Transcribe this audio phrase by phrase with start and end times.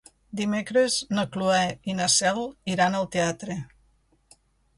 [0.37, 1.61] Dimecres na Cloè
[1.93, 2.41] i na Cel
[2.77, 3.59] iran al teatre.